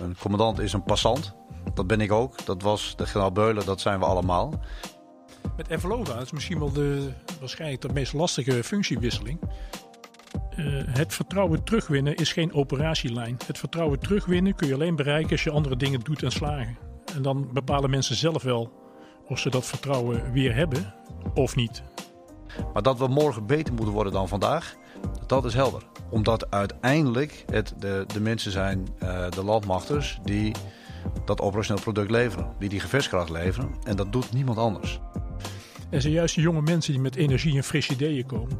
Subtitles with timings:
[0.00, 1.34] Een commandant is een passant.
[1.74, 2.44] Dat ben ik ook.
[2.44, 4.60] Dat was de generaal Beulen, dat zijn we allemaal.
[5.56, 9.40] Met Evolova is misschien wel de, waarschijnlijk de meest lastige functiewisseling.
[10.56, 13.36] Uh, het vertrouwen terugwinnen is geen operatielijn.
[13.46, 16.78] Het vertrouwen terugwinnen kun je alleen bereiken als je andere dingen doet en slagen.
[17.14, 18.72] En dan bepalen mensen zelf wel
[19.26, 20.94] of ze dat vertrouwen weer hebben
[21.34, 21.82] of niet.
[22.72, 24.76] Maar dat we morgen beter moeten worden dan vandaag,
[25.26, 25.82] dat is helder.
[26.10, 30.54] Omdat uiteindelijk het de, de mensen zijn, uh, de landmachters, die
[31.24, 32.52] dat operationeel product leveren.
[32.58, 33.70] Die die gevechtskracht leveren.
[33.84, 35.00] En dat doet niemand anders.
[35.90, 38.58] En zijn juist de jonge mensen die met energie en frisse ideeën komen.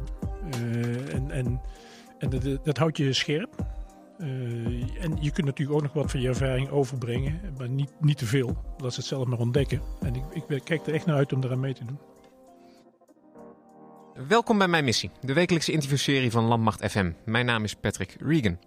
[0.61, 1.61] Uh, en en,
[2.19, 3.65] en dat, dat houdt je scherp.
[4.19, 4.27] Uh,
[5.03, 8.25] en je kunt natuurlijk ook nog wat van je ervaring overbrengen, maar niet, niet te
[8.25, 8.63] veel.
[8.77, 9.81] Dat ze het zelf maar ontdekken.
[10.01, 11.99] En ik, ik kijk er echt naar uit om daaraan mee te doen.
[14.25, 17.11] Welkom bij mijn missie, de wekelijkse interviewserie van Landmacht FM.
[17.25, 18.59] Mijn naam is Patrick Regan.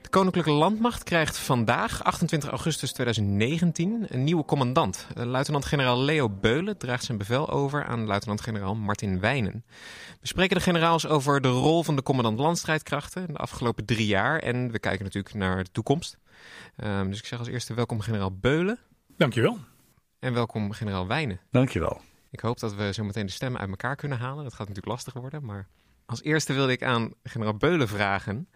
[0.00, 5.06] De Koninklijke Landmacht krijgt vandaag, 28 augustus 2019, een nieuwe commandant.
[5.16, 9.64] Eh, luitenant-generaal Leo Beulen draagt zijn bevel over aan luitenant-generaal Martin Wijnen.
[10.20, 14.38] We spreken de generaals over de rol van de commandant landstrijdkrachten de afgelopen drie jaar.
[14.38, 16.18] En we kijken natuurlijk naar de toekomst.
[16.84, 18.78] Um, dus ik zeg als eerste welkom generaal Beulen.
[19.16, 19.58] Dankjewel.
[20.18, 21.40] En welkom generaal Wijnen.
[21.50, 22.00] Dankjewel.
[22.32, 24.44] Ik hoop dat we zo meteen de stemmen uit elkaar kunnen halen.
[24.44, 25.44] Dat gaat natuurlijk lastig worden.
[25.44, 25.68] Maar
[26.06, 28.48] als eerste wilde ik aan generaal Beulen vragen.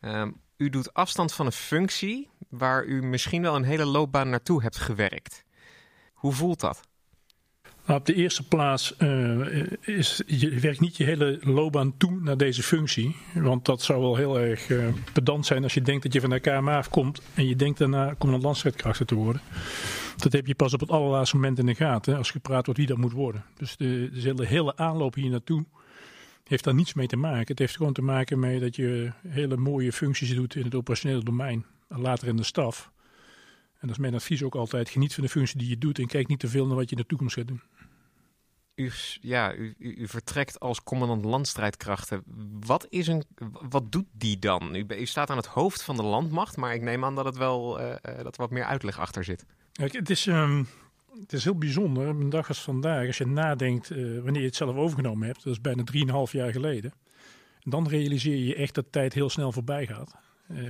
[0.00, 4.62] Um, u doet afstand van een functie waar u misschien wel een hele loopbaan naartoe
[4.62, 5.44] hebt gewerkt.
[6.12, 6.80] Hoe voelt dat?
[7.86, 12.36] Nou, op de eerste plaats uh, is je werkt niet je hele loopbaan toe naar
[12.36, 13.16] deze functie.
[13.34, 16.30] Want dat zou wel heel erg uh, pedant zijn als je denkt dat je van
[16.30, 19.42] de KMA afkomt en je denkt daarna commandant landstrijdkrachten te worden.
[20.16, 22.88] Dat heb je pas op het allerlaatste moment in de gaten als gepraat wordt wie
[22.88, 23.44] dat moet worden.
[23.56, 25.64] Dus de, de hele, hele aanloop hier naartoe
[26.44, 27.46] heeft daar niets mee te maken.
[27.46, 31.24] Het heeft gewoon te maken met dat je hele mooie functies doet in het operationele
[31.24, 31.64] domein.
[31.88, 32.92] En later in de staf.
[33.84, 34.88] En dat is mijn advies ook altijd.
[34.88, 36.96] Geniet van de functie die je doet en kijk niet te veel naar wat je
[36.96, 37.60] in de toekomst gaat doen.
[38.74, 42.22] U, ja, u, vertrekt als commandant landstrijdkrachten.
[42.60, 43.24] Wat, is een,
[43.68, 44.74] wat doet die dan?
[44.74, 47.80] U, staat aan het hoofd van de landmacht, maar ik neem aan dat, het wel,
[47.80, 49.44] uh, dat er wat meer uitleg achter zit.
[49.72, 50.68] Het is, um,
[51.20, 54.56] het is heel bijzonder, een dag als vandaag, als je nadenkt uh, wanneer je het
[54.56, 55.82] zelf overgenomen hebt, dat is bijna
[56.26, 56.92] 3,5 jaar geleden.
[57.60, 60.14] Dan realiseer je echt dat tijd heel snel voorbij gaat.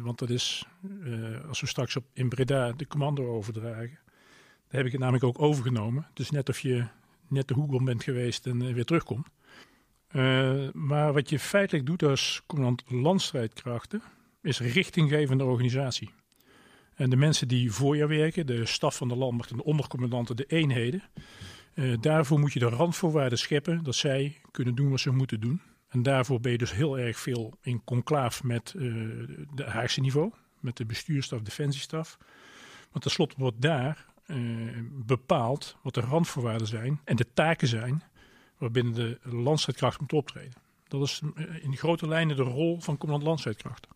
[0.03, 0.67] Want dat is,
[1.49, 3.99] als we straks op, in Breda de commando overdragen,
[4.69, 6.07] dan heb ik het namelijk ook overgenomen.
[6.13, 6.87] Dus net of je
[7.29, 9.27] net de hoek om bent geweest en weer terugkomt.
[10.73, 14.03] maar wat je feitelijk doet als commandant landstrijdkrachten,
[14.43, 16.11] is richting geven de organisatie.
[16.95, 20.37] En de mensen die voor je werken, de staf van de landmacht en de ondercommandanten,
[20.37, 21.03] de eenheden.
[21.75, 25.61] Uh, daarvoor moet je de randvoorwaarden scheppen dat zij kunnen doen wat ze moeten doen.
[25.89, 30.77] En daarvoor ben je dus heel erg veel in conclaaf met uh, Haagse niveau, met
[30.77, 32.19] de bestuurstaf, defensiestaf.
[32.91, 38.03] Want tenslotte wordt daar uh, bepaald wat de randvoorwaarden zijn en de taken zijn
[38.59, 40.63] waarbinnen de landstrijdkracht moet optreden.
[40.89, 41.23] Dat is
[41.63, 43.91] in grote lijnen de rol van commandant landstrijdkrachten.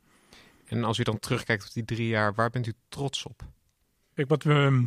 [0.65, 3.43] En als u dan terugkijkt op die drie jaar, waar bent u trots op?
[4.15, 4.87] Kijk, wat we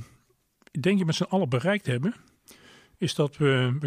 [0.79, 2.15] denk ik met z'n allen bereikt hebben,
[2.97, 3.77] is dat we,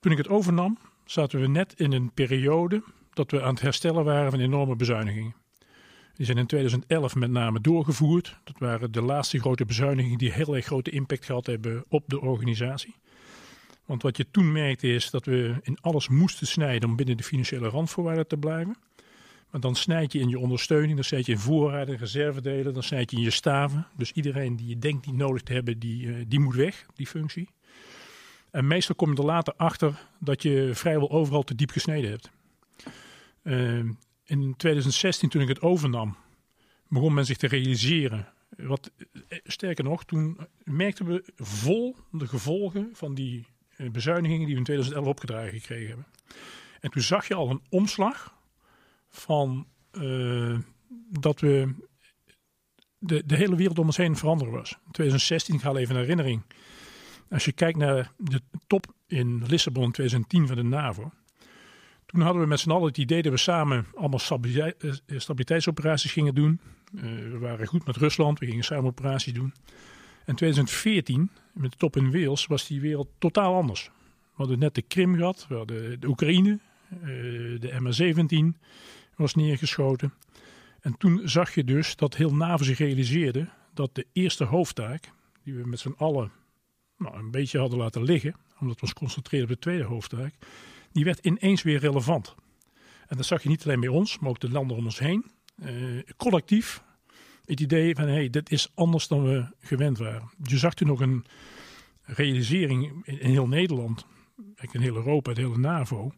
[0.00, 4.04] toen ik het overnam, zaten we net in een periode dat we aan het herstellen
[4.04, 5.34] waren van enorme bezuinigingen.
[6.16, 8.36] Die zijn in 2011 met name doorgevoerd.
[8.44, 12.20] Dat waren de laatste grote bezuinigingen die heel erg grote impact gehad hebben op de
[12.20, 12.94] organisatie.
[13.84, 17.22] Want wat je toen merkte is dat we in alles moesten snijden om binnen de
[17.22, 18.76] financiële randvoorwaarden te blijven.
[19.50, 23.10] Maar dan snijd je in je ondersteuning, dan snijd je in voorraden, reservedelen, dan snijd
[23.10, 23.86] je in je staven.
[23.96, 27.06] Dus iedereen die je denkt niet nodig te hebben, die, uh, die moet weg, die
[27.06, 27.48] functie.
[28.50, 32.30] En meestal kom je er later achter dat je vrijwel overal te diep gesneden hebt.
[33.42, 33.90] Uh,
[34.26, 36.16] in 2016, toen ik het overnam,
[36.88, 38.32] begon men zich te realiseren.
[38.56, 38.90] Wat,
[39.28, 44.64] eh, sterker nog, toen merkten we vol de gevolgen van die bezuinigingen die we in
[44.64, 46.06] 2011 opgedragen gekregen hebben.
[46.80, 48.34] En toen zag je al een omslag
[49.08, 50.58] van uh,
[51.10, 51.74] dat we
[52.98, 54.70] de, de hele wereld om ons heen veranderen was.
[54.70, 56.42] In 2016, ik haal even een herinnering.
[57.30, 61.12] Als je kijkt naar de top in Lissabon in 2010 van de NAVO.
[62.06, 66.34] Toen hadden we met z'n allen het idee dat we samen allemaal eh, stabiliteitsoperaties gingen
[66.34, 66.60] doen.
[66.94, 69.54] Uh, we waren goed met Rusland, we gingen samen operaties doen.
[70.24, 73.90] En 2014, met de top in Wales, was die wereld totaal anders.
[74.04, 76.58] We hadden net de Krim gehad, we hadden de Oekraïne,
[76.90, 77.00] uh,
[77.60, 78.60] de MH17
[79.16, 80.12] was neergeschoten.
[80.80, 85.12] En toen zag je dus dat heel NAVO zich realiseerde dat de eerste hoofdtaak,
[85.42, 86.32] die we met z'n allen
[86.98, 90.34] nou, een beetje hadden laten liggen, omdat we ons concentreerden op de tweede hoofdtaak,
[90.96, 92.34] die werd ineens weer relevant.
[93.06, 95.24] En dat zag je niet alleen bij ons, maar ook de landen om ons heen.
[95.64, 96.82] Uh, collectief
[97.44, 100.30] het idee van, hey, dit is anders dan we gewend waren.
[100.42, 101.24] Je zag toen nog een
[102.02, 104.06] realisering in, in heel Nederland,
[104.72, 106.12] in heel Europa, de hele NAVO,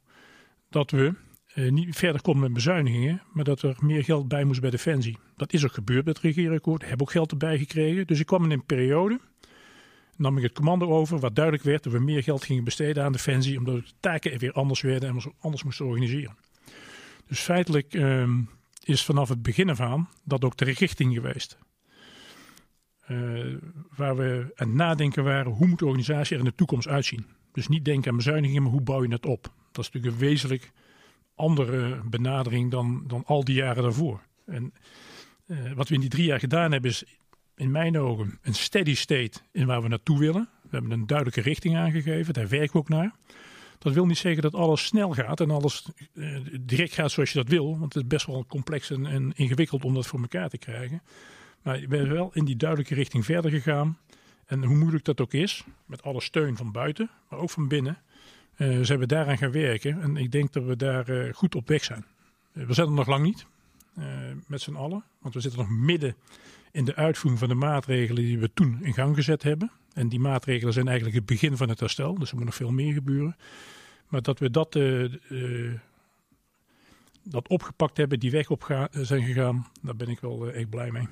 [0.70, 1.14] dat we
[1.54, 5.18] eh, niet verder konden met bezuinigingen, maar dat er meer geld bij moest bij Defensie.
[5.36, 8.06] Dat is ook gebeurd met het regeerakkoord, hebben ook geld erbij gekregen.
[8.06, 9.20] Dus ik kwam in een periode,
[10.18, 13.12] nam ik het commando over, waar duidelijk werd dat we meer geld gingen besteden aan
[13.12, 16.36] Defensie, omdat de taken weer anders werden en we anders moesten organiseren.
[17.26, 18.40] Dus feitelijk ehm,
[18.84, 21.58] is vanaf het begin af aan dat ook de richting geweest.
[23.10, 23.56] Uh,
[23.96, 27.26] waar we aan nadenken waren, hoe moet de organisatie er in de toekomst uitzien?
[27.52, 29.42] Dus niet denken aan bezuinigingen, maar hoe bouw je het op?
[29.72, 30.72] Dat is natuurlijk een wezenlijk
[31.34, 34.20] andere benadering dan, dan al die jaren daarvoor.
[34.46, 34.72] En
[35.46, 37.04] uh, wat we in die drie jaar gedaan hebben is
[37.58, 40.48] in mijn ogen een steady state in waar we naartoe willen.
[40.62, 43.12] We hebben een duidelijke richting aangegeven, daar werken we ook naar.
[43.78, 47.38] Dat wil niet zeggen dat alles snel gaat en alles uh, direct gaat zoals je
[47.38, 47.78] dat wil.
[47.78, 51.02] Want het is best wel complex en, ingewikkeld om dat voor elkaar te krijgen.
[51.62, 53.98] Maar we zijn wel in die duidelijke richting verder gegaan.
[54.46, 57.98] En hoe moeilijk dat ook is, met alle steun van buiten, maar ook van binnen,
[58.56, 60.00] uh, zijn we daaraan gaan werken.
[60.00, 62.04] En ik denk dat we daar uh, goed op weg zijn.
[62.52, 63.46] We zijn er nog lang niet,
[64.46, 65.04] met z'n allen.
[65.18, 66.16] Want we zitten nog midden
[66.70, 69.70] in de uitvoering van de maatregelen die we toen in gang gezet hebben.
[69.92, 72.14] En die maatregelen zijn eigenlijk het begin van het herstel.
[72.18, 73.36] Dus er moet nog veel meer gebeuren.
[74.08, 74.72] Maar dat we dat,
[77.22, 81.08] dat opgepakt hebben, die weg op zijn gegaan, daar ben ik wel echt blij mee.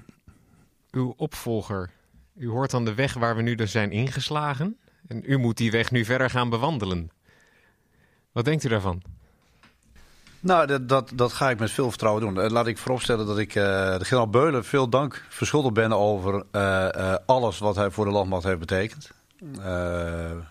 [0.91, 1.91] Uw opvolger,
[2.35, 4.77] u hoort dan de weg waar we nu dus zijn ingeslagen.
[5.07, 7.11] En u moet die weg nu verder gaan bewandelen.
[8.33, 9.03] Wat denkt u daarvan?
[10.41, 12.51] Nou, dat, dat, dat ga ik met veel vertrouwen doen.
[12.51, 13.65] Laat ik vooropstellen dat ik uh,
[13.99, 18.45] de generaal Beulen veel dank verschuldigd ben over uh, alles wat hij voor de landmacht
[18.45, 19.11] heeft betekend.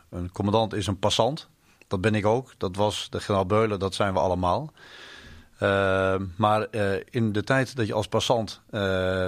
[0.10, 1.48] een commandant is een passant.
[1.88, 2.54] Dat ben ik ook.
[2.58, 4.72] Dat was de generaal Beulen, dat zijn we allemaal.
[6.36, 6.68] maar
[7.10, 8.62] in de tijd dat je als passant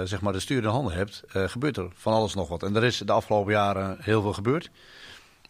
[0.04, 2.62] zeg maar de stuur in handen hebt, gebeurt er van alles nog wat.
[2.62, 4.70] En er is de afgelopen jaren heel veel gebeurd.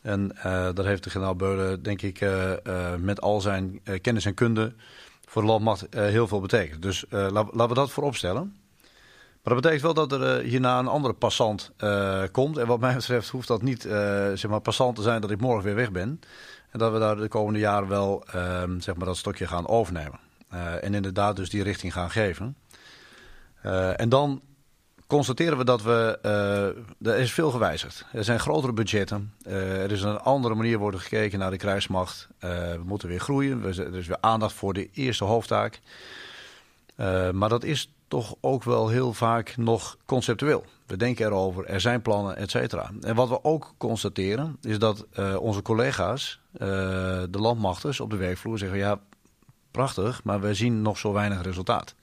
[0.00, 0.43] En uh,
[0.75, 4.75] daar heeft de generaal Beulen, denk ik, uh, uh, met al zijn kennis en kunde
[5.27, 6.83] voor de landmacht heel veel betekend.
[6.83, 8.56] Dus laten we dat voorop stellen.
[9.43, 11.73] Maar dat betekent wel dat er hierna een andere passant
[12.33, 12.59] komt.
[12.59, 13.83] En wat mij betreft hoeft dat niet
[14.35, 16.21] zeg maar passant te zijn dat ik morgen weer weg ben.
[16.71, 20.19] En dat we daar de komende jaren wel ehm, zeg maar dat stokje gaan overnemen.
[20.81, 22.56] en inderdaad dus die richting gaan geven.
[23.97, 24.43] en dan
[25.08, 26.19] constateren we dat we.
[27.02, 28.05] Uh, er is veel gewijzigd.
[28.12, 29.32] Er zijn grotere budgetten.
[29.46, 32.28] Uh, er is een andere manier worden gekeken naar de krijgsmacht.
[32.44, 33.62] Uh, we moeten weer groeien.
[33.62, 35.81] We, er is weer aandacht voor de eerste hoofdtaak.
[37.32, 40.64] maar dat is toch ook wel heel vaak nog conceptueel.
[40.87, 42.90] We denken erover, er zijn plannen, et cetera.
[43.00, 45.06] En wat we ook constateren, is dat
[45.38, 49.00] onze collega's, de landmachters op de werkvloer, zeggen: ja,
[49.70, 51.94] prachtig, maar we zien nog zo weinig resultaat.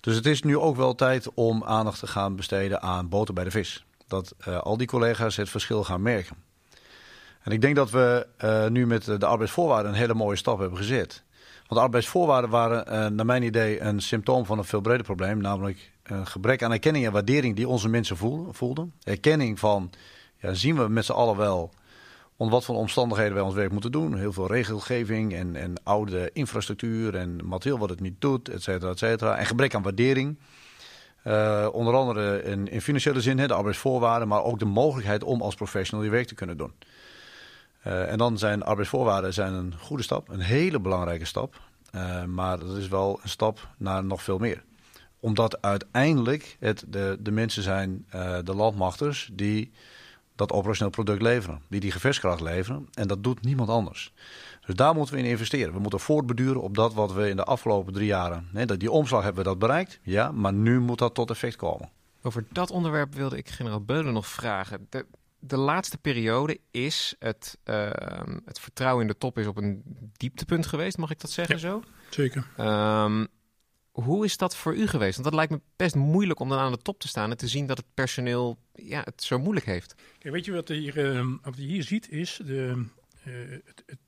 [0.00, 3.44] Dus het is nu ook wel tijd om aandacht te gaan besteden aan boter bij
[3.44, 3.84] de vis.
[4.06, 6.36] Dat uh, al die collega's het verschil gaan merken.
[7.42, 10.78] En ik denk dat we uh, nu met de arbeidsvoorwaarden een hele mooie stap hebben
[10.78, 11.24] gezet.
[11.56, 15.40] Want de arbeidsvoorwaarden waren uh, naar mijn idee een symptoom van een veel breder probleem.
[15.40, 18.16] Namelijk een gebrek aan erkenning en waardering die onze mensen
[18.50, 18.92] voelden.
[19.02, 19.90] Erkenning van,
[20.36, 21.70] ja, zien we met z'n allen wel
[22.38, 24.16] onder wat voor omstandigheden wij ons werk moeten doen.
[24.16, 28.90] Heel veel regelgeving en, en oude infrastructuur en materieel wat het niet doet, et cetera,
[28.90, 29.36] et cetera.
[29.36, 30.38] En gebrek aan waardering.
[31.24, 35.54] Uh, onder andere in, in financiële zin, de arbeidsvoorwaarden, maar ook de mogelijkheid om als
[35.54, 36.72] professional je werk te kunnen doen.
[37.86, 41.60] Uh, en dan zijn arbeidsvoorwaarden zijn een goede stap, een hele belangrijke stap.
[41.94, 44.64] Uh, maar dat is wel een stap naar nog veel meer.
[45.20, 48.06] Omdat uiteindelijk het de, de mensen zijn,
[48.44, 49.72] de landmachters, die
[50.38, 51.62] dat operationeel product leveren.
[51.68, 52.88] Die die gevechtskracht leveren.
[52.92, 54.12] En dat doet niemand anders.
[54.66, 55.72] Dus daar moeten we in investeren.
[55.72, 58.48] We moeten voortbeduren op dat wat we in de afgelopen drie jaren...
[58.52, 60.00] Hè, die omslag hebben we dat bereikt.
[60.02, 61.90] Ja, maar nu moet dat tot effect komen.
[62.22, 64.86] Over dat onderwerp wilde ik generaal Beulen nog vragen.
[64.90, 65.06] De,
[65.38, 67.90] de laatste periode is het, uh,
[68.44, 70.98] het vertrouwen in de top is op een dieptepunt geweest.
[70.98, 71.82] Mag ik dat zeggen ja, zo?
[72.10, 72.46] Zeker.
[72.58, 73.26] Um,
[74.04, 75.12] hoe is dat voor u geweest?
[75.12, 77.48] Want dat lijkt me best moeilijk om dan aan de top te staan en te
[77.48, 79.94] zien dat het personeel ja, het zo moeilijk heeft.
[80.20, 82.84] Weet je wat hier, wat je hier ziet is de,
[83.22, 83.98] het,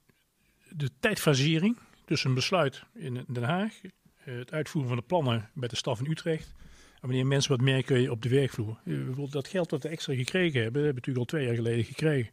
[0.69, 5.69] de tijdfasering tussen een besluit in Den Haag, uh, het uitvoeren van de plannen bij
[5.69, 6.53] de staf in Utrecht.
[6.93, 8.77] En wanneer mensen wat merken op de werkvloer.
[8.85, 11.85] bijvoorbeeld dat geld dat we extra gekregen hebben, hebben we natuurlijk al twee jaar geleden
[11.85, 12.33] gekregen.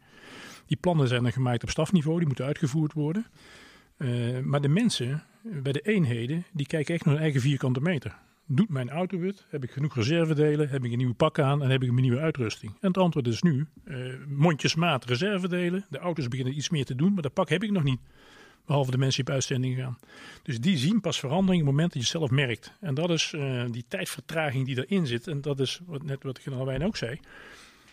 [0.65, 3.25] Die plannen zijn dan gemaakt op stafniveau, die moeten uitgevoerd worden.
[4.43, 5.23] Maar de mensen
[5.63, 8.15] bij de eenheden, die kijken echt naar hun eigen vierkante meter.
[8.45, 9.45] Doet mijn auto het?
[9.49, 10.69] Heb ik genoeg reservedelen?
[10.69, 11.63] Heb ik een nieuwe pak aan?
[11.63, 12.71] En heb ik een nieuwe uitrusting?
[12.71, 15.85] En het antwoord is nu, uh, mondjesmaat reservedelen.
[15.89, 17.99] De auto's beginnen iets meer te doen, maar dat pak heb ik nog niet.
[18.65, 19.97] Behalve de mensen die op uitzending gaan.
[20.43, 22.73] Dus die zien pas verandering op het moment dat je zelf merkt.
[22.79, 25.27] En dat is uh, die tijdvertraging die erin zit.
[25.27, 27.19] En dat is wat, net wat generaal Wijn ook zei.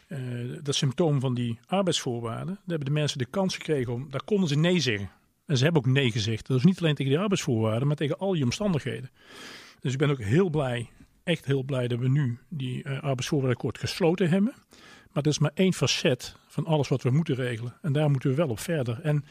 [0.09, 0.19] Uh,
[0.63, 2.55] dat symptoom van die arbeidsvoorwaarden.
[2.55, 4.07] Daar hebben de mensen de kans gekregen om.
[4.11, 5.11] Daar konden ze nee zeggen.
[5.47, 6.47] En ze hebben ook nee gezegd.
[6.47, 9.11] Dat is niet alleen tegen die arbeidsvoorwaarden, maar tegen al die omstandigheden.
[9.81, 10.91] Dus ik ben ook heel blij,
[11.25, 14.55] echt heel blij dat we nu die uh, arbeidsvoorwaardenkort gesloten hebben.
[15.13, 17.75] Maar dat is maar één facet van alles wat we moeten regelen.
[17.83, 19.01] En daar moeten we wel op verder.
[19.01, 19.25] En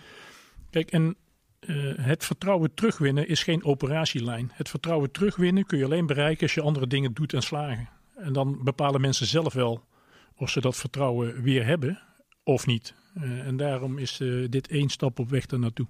[0.69, 1.15] kijk, en
[1.59, 4.51] uh, het vertrouwen terugwinnen is geen operatielijn.
[4.53, 7.89] Het vertrouwen terugwinnen kun je alleen bereiken als je andere dingen doet en slagen.
[8.15, 9.83] En dan bepalen mensen zelf wel
[10.35, 12.01] of ze dat vertrouwen weer hebben
[12.43, 12.93] of niet.
[13.17, 15.87] Uh, en daarom is uh, dit één stap op weg daar naartoe.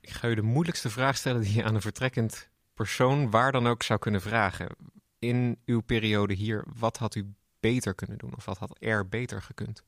[0.00, 3.66] Ik ga u de moeilijkste vraag stellen die je aan een vertrekkend persoon waar dan
[3.66, 4.76] ook zou kunnen vragen.
[5.18, 8.36] In uw periode hier, wat had u beter kunnen doen?
[8.36, 9.84] Of wat had er beter gekund?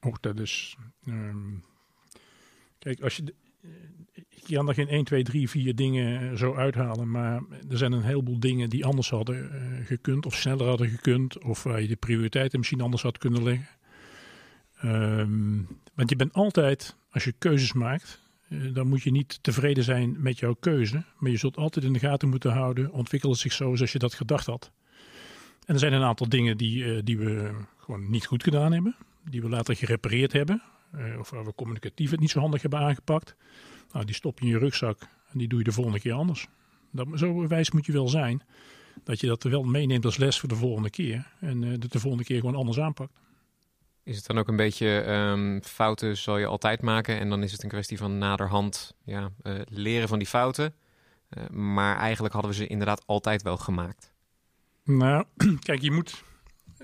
[0.00, 0.76] Oh, dat is.
[1.08, 1.64] Um,
[2.78, 3.34] kijk, als je.
[4.28, 7.10] Ik kan er geen 1, 2, 3, 4 dingen zo uithalen.
[7.10, 10.26] Maar er zijn een heleboel dingen die anders hadden uh, gekund.
[10.26, 11.38] Of sneller hadden gekund.
[11.38, 13.68] Of waar je de prioriteiten misschien anders had kunnen leggen.
[14.84, 19.84] Um, want je bent altijd, als je keuzes maakt, uh, dan moet je niet tevreden
[19.84, 21.04] zijn met jouw keuze.
[21.18, 23.98] Maar je zult altijd in de gaten moeten houden, ontwikkelt het zich zo zoals je
[23.98, 24.70] dat gedacht had.
[25.66, 28.96] En er zijn een aantal dingen die, uh, die we gewoon niet goed gedaan hebben.
[29.30, 30.62] Die we later gerepareerd hebben.
[30.94, 33.36] Uh, of waar we communicatief het niet zo handig hebben aangepakt.
[33.92, 34.98] Nou, die stop je in je rugzak
[35.32, 36.46] en die doe je de volgende keer anders.
[36.90, 38.42] Dat, zo wijs moet je wel zijn.
[39.04, 41.26] Dat je dat wel meeneemt als les voor de volgende keer.
[41.40, 43.12] En dat de volgende keer gewoon anders aanpakt.
[44.04, 47.52] Is het dan ook een beetje um, fouten zal je altijd maken en dan is
[47.52, 50.74] het een kwestie van naderhand ja, uh, leren van die fouten.
[51.30, 54.12] Uh, maar eigenlijk hadden we ze inderdaad altijd wel gemaakt.
[54.84, 55.24] Nou,
[55.66, 56.22] kijk, je moet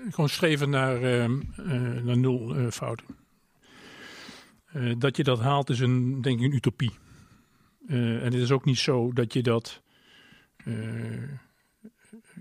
[0.09, 1.39] gewoon streven naar, uh,
[2.03, 3.05] naar nul fouten.
[4.97, 6.91] dat je dat haalt is een, denk ik een utopie.
[7.87, 9.81] en het is ook niet zo dat je dat...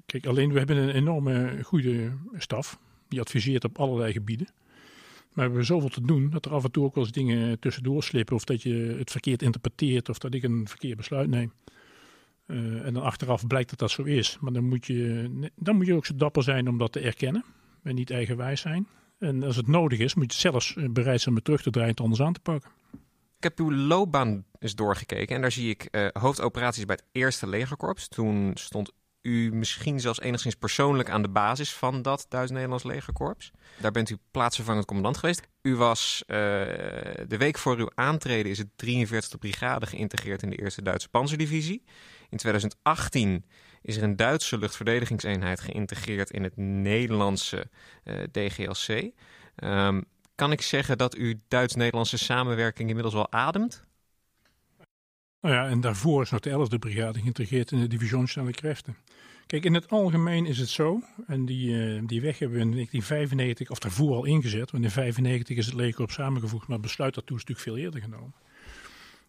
[0.06, 2.78] kijk, alleen we hebben een enorme goede staf.
[3.08, 4.48] Die adviseert op allerlei gebieden.
[5.32, 7.58] Maar we hebben zoveel te doen dat er af en toe ook wel eens dingen
[7.58, 8.36] tussendoor slippen.
[8.36, 11.52] Of dat je het verkeerd interpreteert of dat ik een verkeerd besluit neem.
[12.46, 14.38] Uh, en dan achteraf blijkt dat dat zo is.
[14.40, 17.44] Maar dan moet, je, dan moet je ook zo dapper zijn om dat te erkennen.
[17.82, 18.86] En niet eigenwijs zijn.
[19.18, 21.94] En als het nodig is, moet je zelfs bereid zijn om terug te draaien en
[21.94, 22.70] het anders aan te pakken.
[23.36, 27.46] Ik heb uw loopbaan eens doorgekeken en daar zie ik uh, hoofdoperaties bij het eerste
[27.46, 28.08] legerkorps.
[28.08, 28.92] Toen stond
[29.22, 33.50] u misschien zelfs enigszins persoonlijk aan de basis van dat Duits-Nederlands legerkorps.
[33.78, 35.48] Daar bent u plaatsvervangend commandant geweest.
[35.62, 36.36] U was uh,
[37.26, 41.84] de week voor uw aantreden is het 43e brigade geïntegreerd in de eerste Duitse panzerdivisie.
[42.28, 43.44] In 2018
[43.82, 47.70] is er een Duitse luchtverdedigingseenheid geïntegreerd in het Nederlandse
[48.04, 49.10] uh, DGLC.
[49.56, 53.82] Um, kan ik zeggen dat u Duits-Nederlandse samenwerking inmiddels wel ademt?
[55.40, 58.96] Nou ja, en daarvoor is nog de 11e brigade geïntegreerd in de division snelle krachten.
[59.46, 62.70] Kijk, in het algemeen is het zo, en die, uh, die weg hebben we in
[62.70, 67.14] 1995, of daarvoor al ingezet, want in 1995 is het legerkorps samengevoegd, maar het besluit
[67.14, 68.34] daartoe is natuurlijk veel eerder genomen.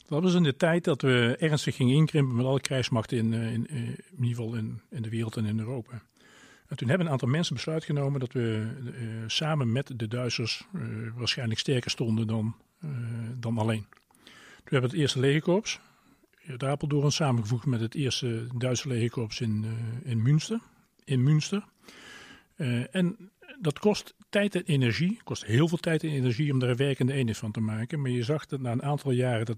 [0.08, 3.54] Dat was in de tijd dat we ernstig gingen inkrimpen met alle krijgsmachten in, uh,
[3.54, 3.78] in, uh,
[4.20, 6.02] in in, in de wereld en in Europa.
[6.68, 8.68] En toen hebben een aantal mensen besluit genomen dat we
[9.28, 10.68] samen met de Duitsers
[11.16, 12.56] waarschijnlijk sterker stonden dan,
[13.40, 13.86] dan alleen.
[14.24, 15.80] Toen hebben we het eerste legerkorps,
[16.42, 20.60] het Apeldoorn samengevoegd met het eerste Duitse legerkorps in, uh, in Münster.
[21.04, 21.66] In Münster.
[22.56, 25.20] Uh, en dat kost tijd en energie.
[25.24, 28.02] kost heel veel tijd en energie om daar een werkende eenheid van te maken.
[28.02, 29.58] Maar je zag dat na een aantal jaren dat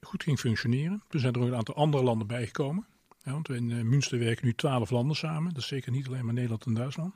[0.00, 1.02] goed ging functioneren.
[1.08, 2.86] Toen zijn er ook een aantal andere landen bijgekomen.
[3.22, 5.52] Ja, want in uh, Münster werken nu twaalf landen samen.
[5.52, 7.14] Dat is zeker niet alleen maar Nederland en Duitsland.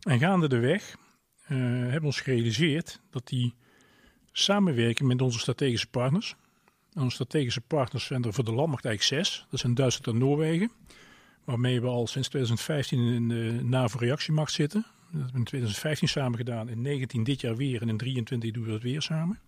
[0.00, 0.96] En gaande de weg
[1.44, 3.54] hebben we ons gerealiseerd dat die
[4.32, 6.36] samenwerking met onze strategische partners
[6.94, 9.46] onze strategische partners zijn er voor de landmacht eigenlijk zes.
[9.50, 10.70] Dat zijn Duitsland en Noorwegen.
[11.44, 14.80] Waarmee we al sinds 2015 in de NAVO-reactiemacht zitten.
[14.80, 16.68] Dat hebben we in 2015 samen gedaan.
[16.68, 17.82] In 19 dit jaar weer.
[17.82, 19.38] En in 23 doen we dat weer samen.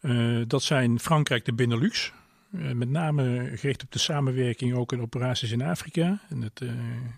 [0.00, 2.12] Uh, dat zijn Frankrijk, de Benelux.
[2.50, 6.20] Uh, met name gericht op de samenwerking ook in operaties in Afrika.
[6.28, 6.72] En het uh,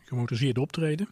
[0.04, 1.08] gemotoriseerde optreden.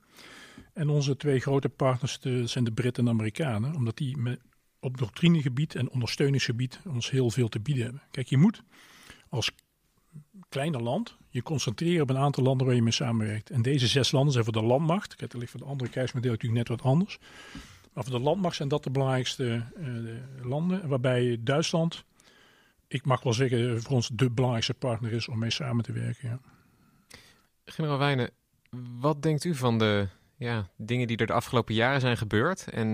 [0.73, 3.75] En onze twee grote partners zijn de Britten en de Amerikanen.
[3.75, 4.41] Omdat die met
[4.83, 8.03] op doctrinegebied en ondersteuningsgebied ons heel veel te bieden hebben.
[8.11, 8.63] Kijk, je moet
[9.29, 9.53] als
[10.49, 13.51] kleiner land je concentreren op een aantal landen waar je mee samenwerkt.
[13.51, 15.15] En deze zes landen zijn voor de landmacht.
[15.15, 17.19] Kijk, dat ligt voor de andere krijgsmodel natuurlijk net wat anders.
[17.93, 20.89] Maar voor de landmacht zijn dat de belangrijkste uh, landen.
[20.89, 22.05] Waarbij Duitsland,
[22.89, 26.29] ik mag wel zeggen, voor ons de belangrijkste partner is om mee samen te werken.
[26.29, 26.41] Ja.
[27.65, 28.31] Generaal Wijnen,
[29.01, 30.09] wat denkt u van de
[30.43, 32.69] ja, dingen die er de afgelopen jaren zijn gebeurd.
[32.71, 32.89] En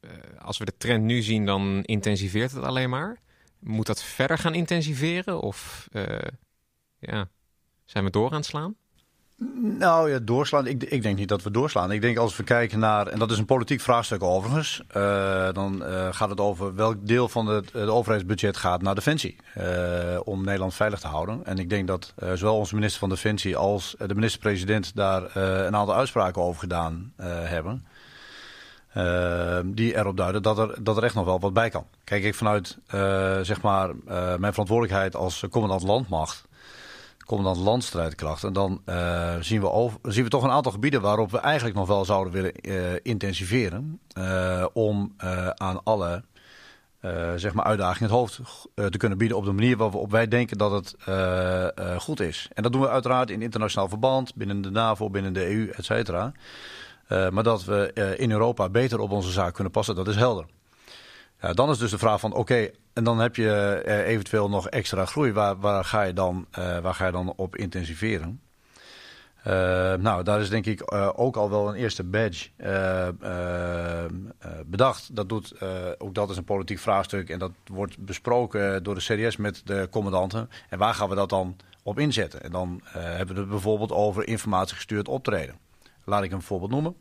[0.00, 3.20] uh, als we de trend nu zien, dan intensiveert het alleen maar.
[3.58, 5.40] moet dat verder gaan intensiveren?
[5.40, 5.88] Of
[6.98, 7.28] ja,
[7.84, 8.76] zijn we door aan het slaan?
[9.78, 10.66] Nou ja, doorslaan.
[10.66, 11.92] Ik, ik, denk niet dat we doorslaan.
[11.92, 15.82] Ik denk als we kijken naar, en dat is een politiek vraagstuk overigens, uh, dan
[15.82, 19.36] uh, gaat het over welk deel van het, het overheidsbudget gaat naar Defensie.
[19.58, 19.64] Uh,
[20.24, 21.40] om Nederland veilig te houden.
[21.44, 25.94] En ik denk dat zowel onze minister van Defensie als de minister-president daar een aantal
[25.94, 27.84] uitspraken over gedaan hebben.
[29.64, 31.86] die erop duiden dat er, dat er echt nog wel wat bij kan.
[32.04, 32.78] Kijk, ik vanuit
[33.46, 33.90] zeg maar,
[34.38, 36.44] mijn verantwoordelijkheid als commandant landmacht
[37.26, 41.76] commandant landstrijdkrachten, dan uh, zien, we zien we toch een aantal gebieden waarop we eigenlijk
[41.76, 44.00] nog wel zouden willen uh, intensiveren.
[44.18, 45.14] Uh, om
[45.54, 46.22] aan alle
[47.36, 48.40] zeg maar uitdagingen het hoofd
[48.74, 50.96] te kunnen bieden op de manier waarop wij denken dat het
[52.02, 52.48] goed is.
[52.54, 55.84] En dat doen we uiteraard in internationaal verband, binnen de NAVO, binnen de EU, et
[55.84, 56.32] cetera.
[57.08, 60.46] maar dat we in Europa beter op onze zaak kunnen passen, dat is helder.
[61.50, 65.04] Dan is dus de vraag van oké, en dan heb je eh, eventueel nog extra
[65.06, 65.32] groei.
[65.32, 68.40] Waar, waar, ga, je dan, uh, waar ga je dan op intensiveren?
[69.46, 69.52] Uh,
[69.94, 72.48] nou, daar is denk ik ook al wel een eerste badge
[74.66, 75.16] bedacht.
[75.16, 75.54] Dat doet,
[75.98, 79.88] ook dat is een politiek vraagstuk en dat wordt besproken door de CDS met de
[79.90, 80.50] commandanten.
[80.68, 82.42] En waar gaan we dat dan op inzetten?
[82.42, 85.54] En dan hebben we het bijvoorbeeld over informatiegestuurd optreden.
[86.04, 86.96] Laat ik een voorbeeld noemen.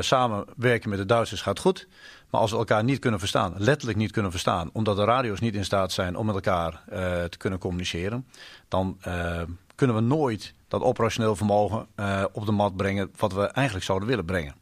[0.00, 1.88] samenwerken met de Duitsers gaat goed.
[2.34, 5.54] Maar als we elkaar niet kunnen verstaan, letterlijk niet kunnen verstaan, omdat de radio's niet
[5.54, 8.26] in staat zijn om met elkaar uh, te kunnen communiceren,
[8.68, 9.42] dan uh,
[9.74, 14.08] kunnen we nooit dat operationeel vermogen uh, op de mat brengen wat we eigenlijk zouden
[14.08, 14.54] willen brengen.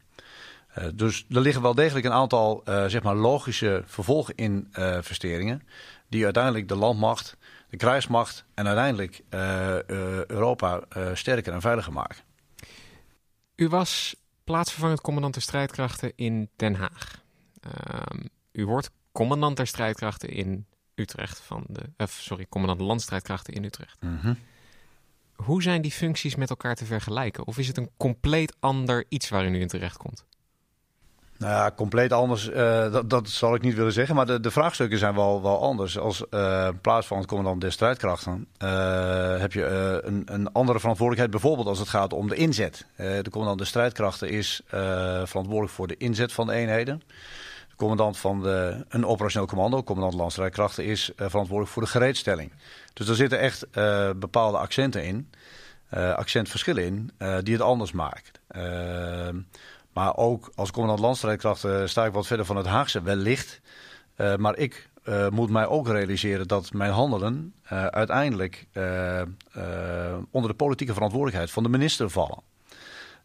[0.95, 5.67] dus er liggen wel degelijk een aantal zeg maar logische vervolginvesteringen
[6.09, 7.37] die uiteindelijk de landmacht,
[7.69, 9.21] de krijgsmacht en uiteindelijk
[10.27, 10.81] Europa
[11.13, 12.23] sterker en veiliger maken.
[13.55, 17.22] U was plaatsvervangend commandant de strijdkrachten in Den Haag.
[17.63, 18.19] Ehm,
[18.51, 20.65] u wordt commandant der strijdkrachten in
[20.95, 21.81] Utrecht van de.
[21.97, 24.01] Uh, sorry, commandant landstrijdkrachten in Utrecht.
[24.01, 24.33] Mhm.
[25.35, 27.47] Hoe zijn die functies met elkaar te vergelijken?
[27.47, 30.25] Of is het een compleet ander iets waar u nu in terecht komt?
[31.37, 34.15] Nou ja, compleet anders, uh, dat, dat zal ik niet willen zeggen.
[34.15, 35.97] Maar de, de vraagstukken zijn wel, wel anders.
[35.97, 39.65] Als uh, plaats van het commandant der strijdkrachten uh, heb je
[40.03, 41.31] een, een andere verantwoordelijkheid.
[41.31, 42.85] Bijvoorbeeld als het gaat om de inzet.
[42.95, 44.61] de commandant der strijdkrachten is
[45.23, 47.01] verantwoordelijk voor de inzet van de eenheden
[47.75, 52.51] commandant van de, een operationeel commando, commandant landstrijdkrachten, is uh, verantwoordelijk voor de gereedstelling.
[52.93, 55.29] Dus er zitten echt uh, bepaalde accenten in,
[55.93, 57.11] uh, accentverschillen in,
[57.43, 58.39] die het anders maakt.
[58.47, 59.39] Ehm,
[59.93, 63.61] maar ook als commandant landstrijdkrachten sta ik wat verder van het Haagse wellicht.
[64.37, 64.89] maar ik
[65.29, 67.53] moet mij ook realiseren dat mijn handelen
[67.89, 68.67] uiteindelijk
[70.31, 72.52] onder de politieke verantwoordelijkheid van de minister vallen.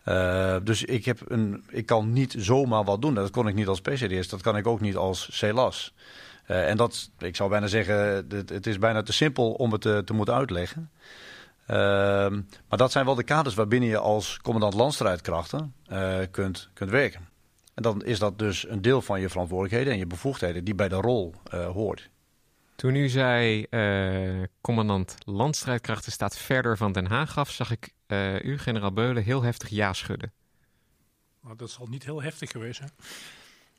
[0.08, 3.14] Uh, dus ik, heb een, ik kan niet zomaar wat doen.
[3.14, 5.94] Dat kon ik niet als PCDS, dat kan ik ook niet als CELAS.
[6.50, 10.02] Uh, en dat, ik zou bijna zeggen, het, is bijna te simpel om het te,
[10.04, 10.90] te moeten uitleggen.
[11.70, 11.76] Uh,
[12.68, 15.74] maar dat zijn wel de kaders waarbinnen je als commandant landstrijdkrachten
[16.30, 17.28] kunt, kunt werken.
[17.74, 20.88] En dan is dat dus een deel van je verantwoordelijkheden en je bevoegdheden die bij
[20.88, 22.10] de rol hoort.
[22.78, 28.44] Toen u zei, uh, commandant landstrijdkrachten staat verder van Den Haag af, zag ik uh,
[28.44, 30.32] u, generaal Beulen, heel heftig ja schudden.
[31.42, 32.90] Nou, dat zal niet heel heftig geweest zijn.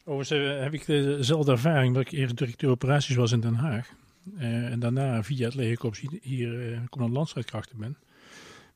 [0.05, 3.89] Overigens uh, heb ik dezelfde ervaring dat ik eerst directeur operaties was in Den Haag.
[4.38, 6.51] en daarna via het legerkorps hier
[6.89, 7.97] commandant landstrijdkrachten ben.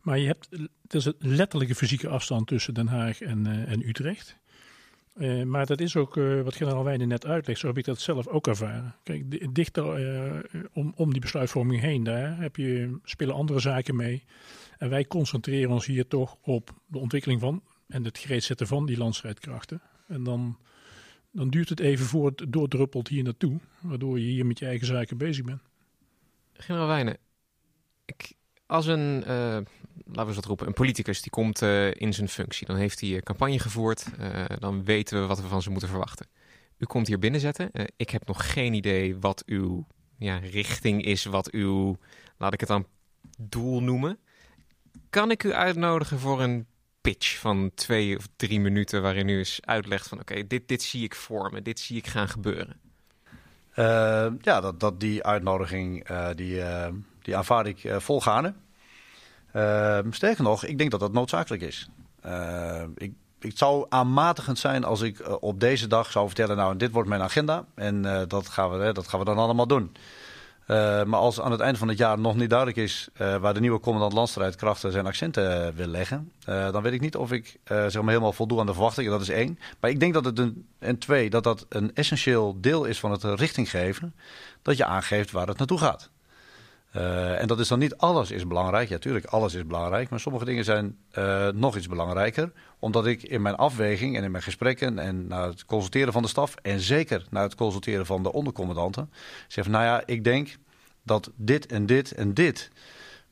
[0.01, 0.47] Maar je hebt,
[0.81, 4.38] het is een letterlijke fysieke afstand tussen Den Haag en, en Utrecht.
[5.15, 7.60] Uh, maar dat is ook uh, wat generaal Wijnen net uitlegt.
[7.60, 8.95] Zo heb ik dat zelf ook ervaren.
[9.04, 10.39] Kijk, dichter uh,
[10.73, 14.23] om, om die besluitvorming heen, daar heb je, spelen andere zaken mee.
[14.78, 18.86] En wij concentreren ons hier toch op de ontwikkeling van en het gereed zetten van
[18.86, 19.82] die landstrijdkrachten.
[20.08, 20.58] En dan,
[21.32, 24.88] dan duurt het even voor het doordruppelt hier naartoe, waardoor je hier met je eigen
[24.88, 25.62] zaken bezig bent.
[26.54, 27.17] Generaal Wijnen,
[28.06, 28.34] ik,
[28.65, 29.23] als een,
[30.06, 33.21] laten we dat roepen, een politicus die komt uh, in zijn functie, dan heeft hij
[33.21, 36.27] campagne gevoerd, uh, dan weten we wat we van ze moeten verwachten.
[36.77, 37.71] U komt hier binnenzetten.
[37.95, 41.97] ik heb nog geen idee wat uw ja, richting is, wat uw,
[42.38, 42.88] laat ik het dan,
[43.38, 44.19] doel noemen.
[45.10, 46.65] Kan ik u uitnodigen voor een
[47.01, 51.03] pitch van twee of drie minuten waarin u eens uitlegt van oké, dit, dit zie
[51.03, 52.82] ik voor me, dit zie ik gaan gebeuren?
[54.41, 56.62] ja, dat, dat die uitnodiging, die,
[57.21, 58.53] die aanvaard ik volgaande.
[59.53, 61.87] Uh, sterker nog, ik denk dat dat noodzakelijk is.
[62.25, 66.77] Uh, ik, het zou aanmatigend zijn als ik uh, op deze dag zou vertellen: Nou,
[66.77, 69.95] dit wordt mijn agenda en dat, gaan we, dat gaan we dan allemaal doen.
[71.05, 73.79] maar als aan het eind van het jaar nog niet duidelijk is waar de nieuwe
[73.79, 78.33] commandant landstrijdkrachten zijn accenten wil leggen, dan weet ik niet of ik zeg maar helemaal
[78.33, 79.11] voldoe aan de verwachtingen.
[79.11, 79.59] Dat is één.
[79.79, 83.11] Maar ik denk dat het een, en twee, dat dat een essentieel deel is van
[83.11, 84.15] het richting geven,
[84.61, 86.09] dat je aangeeft waar het naartoe gaat.
[86.95, 88.89] Uh, en dat is dan niet alles is belangrijk.
[88.89, 90.10] Ja, tuurlijk, alles is belangrijk.
[90.10, 92.51] Maar sommige dingen zijn uh, nog iets belangrijker.
[92.79, 96.27] Omdat ik in mijn afweging en in mijn gesprekken en na het consulteren van de
[96.27, 96.56] staf...
[96.62, 99.12] en zeker na het consulteren van de ondercommandanten...
[99.47, 100.58] zeg nou ja, ik denk
[101.03, 102.69] dat dit en dit en dit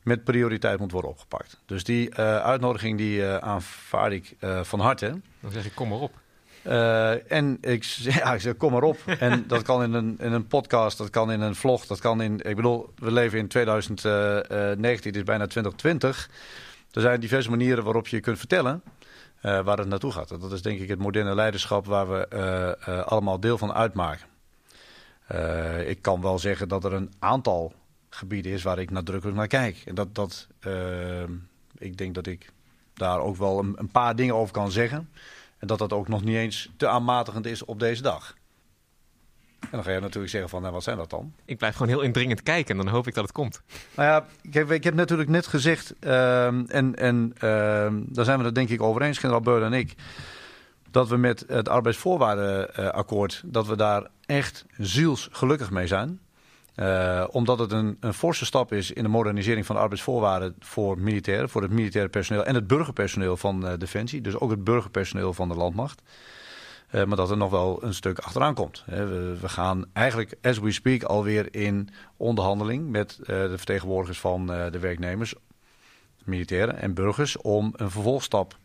[0.02, 1.60] met prioriteit moet worden opgepakt.
[1.66, 5.20] Dus die uh, uitnodiging die aanvaard ik van harte.
[5.40, 6.20] Dan zeg ik, kom maar op.
[6.66, 7.84] Uh, en ik,
[8.18, 8.98] ja, ik zeg, kom maar op.
[9.18, 12.20] en dat kan in een, in een podcast, dat kan in een vlog, dat kan
[12.20, 12.40] in...
[12.40, 16.30] Ik bedoel, we leven in 2019, het is bijna 2020.
[16.90, 18.82] Er zijn diverse manieren waarop je kunt vertellen
[19.42, 20.28] uh, waar het naartoe gaat.
[20.28, 22.28] Dat is denk ik het moderne leiderschap waar we
[22.88, 24.26] uh, allemaal deel van uitmaken.
[25.86, 27.72] ik kan wel zeggen dat er een aantal
[28.08, 29.82] gebieden is waar ik nadrukkelijk naar kijk.
[29.84, 30.48] En dat, dat
[31.78, 32.50] ik denk dat ik
[32.94, 35.08] daar ook wel een, een paar dingen over kan zeggen...
[35.62, 38.34] En dat dat ook nog niet eens te aanmatigend is op deze dag.
[39.60, 41.32] En dan ga je natuurlijk zeggen van, nou, wat zijn dat dan?
[41.44, 43.62] Ik blijf gewoon heel indringend kijken en dan hoop ik dat het komt.
[43.94, 47.40] Nou ja, kijk, ik heb natuurlijk net gezegd, uh, en, en uh,
[48.06, 49.94] daar zijn we het denk ik over eens, generaal Beul en ik,
[50.90, 56.20] dat we met het arbeidsvoorwaardenakkoord, dat we daar echt zielsgelukkig mee zijn.
[56.76, 60.98] Uh, omdat het een, een forse stap is in de modernisering van de arbeidsvoorwaarden voor
[60.98, 64.20] militairen, voor het militaire personeel en het burgerpersoneel van uh, Defensie.
[64.20, 66.02] Dus ook het burgerpersoneel van de landmacht.
[66.90, 68.84] Uh, maar dat er nog wel een stuk achteraan komt.
[68.86, 74.78] We, we, gaan eigenlijk, as we speak, alweer in onderhandeling met de vertegenwoordigers van de
[74.78, 75.34] werknemers,
[76.24, 78.56] militairen en burgers, om een vervolgstap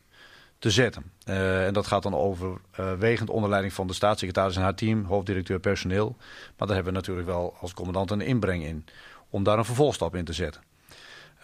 [0.60, 1.12] te zetten.
[1.26, 5.60] Uh, en dat gaat dan overwegend onder leiding van de staatssecretaris en haar team, hoofddirecteur
[5.60, 6.16] personeel.
[6.58, 8.86] Maar daar hebben we natuurlijk wel als commandant een inbreng in
[9.30, 10.62] om daar een vervolgstap in te zetten.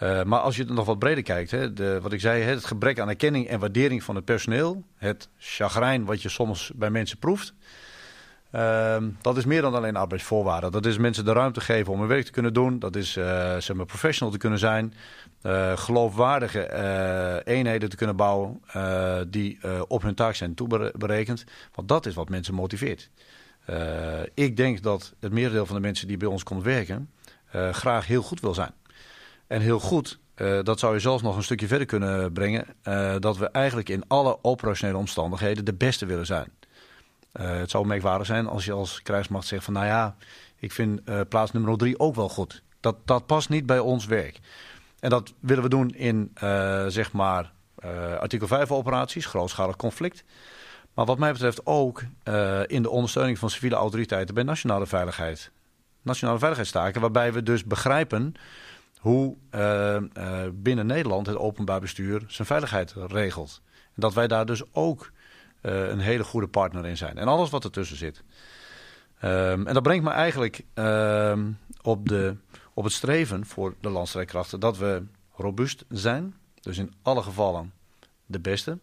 [0.02, 2.64] Uh, maar als je het nog wat breder kijkt, hè, de, wat ik zei, het
[2.64, 7.18] gebrek aan erkenning en waardering van het personeel, het chagrijn wat je soms bij mensen
[7.18, 7.54] proeft,
[8.54, 10.72] uh, dat is meer dan alleen arbeidsvoorwaarden.
[10.72, 12.78] Dat is mensen de ruimte geven om hun werk te kunnen doen.
[12.78, 14.94] Dat is uh, zeg professional te kunnen zijn.
[15.42, 18.60] Uh, geloofwaardige uh, eenheden te kunnen bouwen
[19.30, 21.44] die op hun taak zijn toeberekend.
[21.74, 23.10] Want dat is wat mensen motiveert.
[24.34, 27.10] ik denk dat het merendeel van de mensen die bij ons komt werken
[27.72, 28.72] graag heel goed wil zijn.
[29.46, 30.18] En heel goed,
[30.62, 32.66] dat zou je zelfs nog een stukje verder kunnen brengen.
[33.20, 36.52] dat we eigenlijk in alle operationele omstandigheden de beste willen zijn.
[37.40, 40.16] Uh, het zou merkwaardig zijn als je als krijgsmacht zegt van nou ja,
[40.58, 42.62] ik vind uh, plaats nummer drie ook wel goed.
[42.80, 44.40] Dat, dat past niet bij ons werk.
[45.00, 47.52] En dat willen we doen in uh, zeg maar
[48.20, 50.24] artikel 5 operaties, grootschalig conflict.
[50.94, 52.02] Maar wat mij betreft ook
[52.66, 55.50] in de ondersteuning van civiele autoriteiten bij nationale veiligheid.
[56.02, 58.34] Nationale veiligheidstaken, waarbij we dus begrijpen
[58.98, 59.36] hoe
[60.52, 63.62] binnen Nederland het openbaar bestuur zijn veiligheid regelt.
[63.94, 65.10] En dat wij daar dus ook
[65.70, 67.18] een hele goede partner in zijn.
[67.18, 68.22] En alles wat ertussen zit.
[69.24, 71.38] Um, en dat brengt me eigenlijk uh,
[71.82, 72.36] op, de,
[72.74, 75.02] op het streven voor de landstrijdkrachten dat we
[75.36, 76.34] robuust zijn.
[76.60, 77.72] Dus in alle gevallen
[78.26, 78.78] de beste.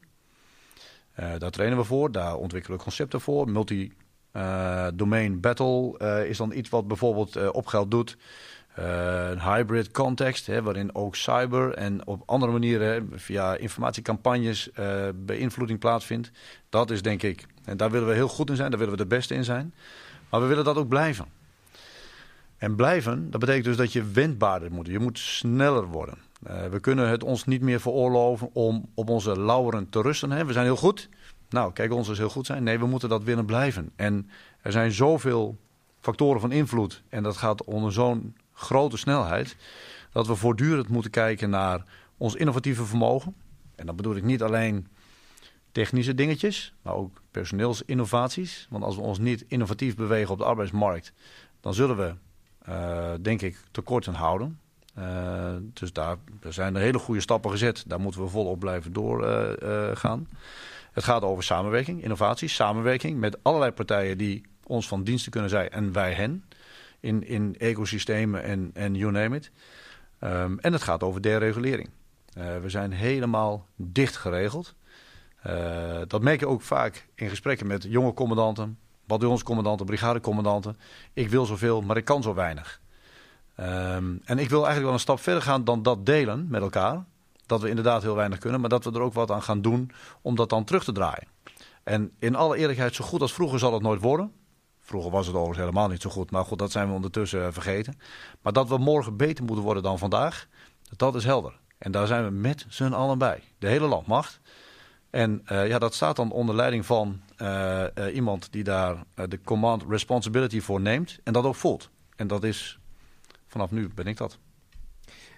[1.20, 3.50] Uh, daar trainen we voor, daar ontwikkelen we concepten voor.
[3.50, 8.18] Multi-domain battle is dan iets wat bijvoorbeeld opgeld doet.
[8.80, 15.08] Uh, een hybrid context, hè, waarin ook cyber en op andere manieren via informatiecampagnes uh,
[15.16, 16.32] beïnvloeding plaatsvindt.
[16.70, 19.04] Dat is denk ik, en daar willen we heel goed in zijn, daar willen we
[19.04, 19.74] de beste in zijn.
[20.30, 21.26] Maar we willen dat ook blijven.
[22.58, 24.88] En blijven, dat betekent dus dat je wendbaarder moet.
[24.88, 26.18] Je moet sneller worden.
[26.48, 30.32] Uh, we kunnen het ons niet meer veroorloven om op onze lauweren te rusten.
[30.32, 30.46] Hè.
[30.46, 31.10] We zijn heel goed.
[31.50, 32.64] Nou, kijk, ons is heel goed zijn.
[32.64, 33.92] Nee, we moeten dat willen blijven.
[33.96, 34.30] En
[34.62, 35.58] er zijn zoveel
[36.00, 37.04] factoren van invloed.
[37.10, 39.56] En dat gaat onder zo'n grote snelheid.
[40.12, 41.84] Dat we voortdurend moeten kijken naar
[42.18, 43.36] ons innovatieve vermogen.
[43.76, 44.88] En dan bedoel ik niet alleen
[45.72, 48.68] technische dingetjes, maar ook personeelsinnovaties.
[48.70, 51.14] Want als we ons niet innovatief bewegen op de arbeidsmarkt,
[51.60, 52.14] dan zullen we,
[52.70, 54.60] uh, denk ik, tekorten houden.
[54.98, 56.18] Uh, dus daar
[56.50, 57.84] zijn er hele goede stappen gezet.
[57.88, 60.28] Daar moeten we volop blijven doorgaan.
[60.32, 60.38] Uh,
[60.92, 65.70] het gaat over samenwerking, innovaties, samenwerking met allerlei partijen die ons van diensten kunnen zijn
[65.70, 66.44] en wij hen
[67.02, 69.52] in, in ecosystemen en, en you name it.
[70.24, 71.90] Um, en het gaat over deregulering.
[72.38, 74.76] Uh, we zijn helemaal dicht geregeld.
[75.48, 80.78] Uh, dat merk je ook vaak in gesprekken met jonge commandanten, bataljonscommandanten, brigadecommandanten.
[81.14, 82.82] Ik wil zoveel, maar ik kan zo weinig.
[83.60, 87.04] Um, en ik wil eigenlijk wel een stap verder gaan dan dat delen met elkaar.
[87.46, 89.92] Dat we inderdaad heel weinig kunnen, maar dat we er ook wat aan gaan doen
[90.22, 91.28] om dat dan terug te draaien.
[91.84, 94.32] En in alle eerlijkheid, zo goed als vroeger zal het nooit worden
[94.92, 96.32] Vroeger was het overigens helemaal niet zo goed.
[96.32, 98.00] Maar goed, dat zijn we ondertussen vergeten.
[98.42, 100.48] Maar dat we morgen beter moeten worden dan vandaag,
[100.96, 101.60] dat is helder.
[101.78, 103.44] En daar zijn we met z'n allen bij.
[103.60, 104.40] De hele landmacht.
[105.10, 109.84] En uh, ja, dat staat dan onder leiding van uh, iemand die daar de command
[109.90, 111.90] responsibility voor neemt en dat ook voelt.
[112.16, 112.80] En dat is,
[113.48, 114.38] vanaf nu ben ik dat.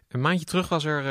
[0.07, 1.05] Een maandje terug was er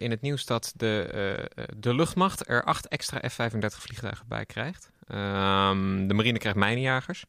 [0.00, 4.90] in het nieuws dat de, de luchtmacht er acht extra F-35 vliegtuigen bij krijgt.
[5.08, 7.24] Um, de marine krijgt mijnenjagers.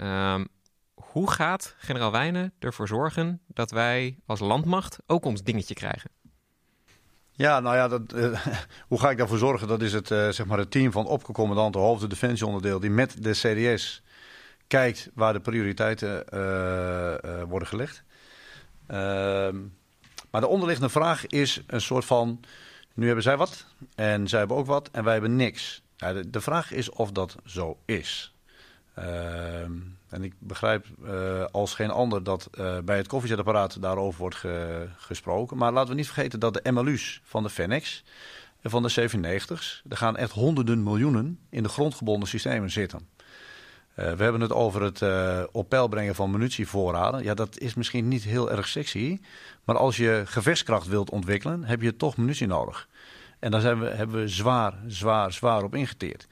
[0.00, 0.48] Um,
[0.94, 6.10] hoe gaat generaal Wijnen ervoor zorgen dat wij als landmacht ook ons dingetje krijgen?
[7.32, 8.46] Ja, nou ja, dat, uh,
[8.88, 9.68] hoe ga ik daarvoor zorgen?
[9.68, 14.02] Dat is het, zeg maar het team van opgecommandanten, hoofd defensieonderdeel, die met de CDS
[14.66, 16.24] kijkt waar de prioriteiten
[17.48, 18.04] worden gelegd.
[18.86, 19.56] Ehm,
[20.30, 22.40] maar de onderliggende vraag is een soort van...
[22.94, 25.82] Nu hebben zij wat en zij hebben ook wat en wij hebben niks.
[25.96, 28.31] Ja, de, vraag is of dat zo is.
[28.98, 29.60] Uh,
[30.08, 34.86] en ik begrijp uh, als geen ander dat uh, bij het koffiezetapparaat daarover wordt ge,
[34.96, 35.56] gesproken.
[35.56, 38.04] Maar laten we niet vergeten dat de MLU's van de Fennex
[38.60, 39.82] en van de 790's...
[39.88, 43.08] er gaan echt honderden miljoenen in de grondgebonden systemen zitten.
[43.96, 47.22] Uh, we hebben het over het uh, op peil brengen van munitievoorraden.
[47.22, 49.20] Ja, dat is misschien niet heel erg sexy.
[49.64, 52.88] Maar als je gevechtskracht wilt ontwikkelen, heb je toch munitie nodig.
[53.38, 56.26] En daar zijn we, hebben we zwaar, zwaar, zwaar op ingeteerd.